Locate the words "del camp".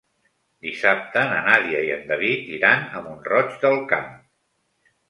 3.67-4.15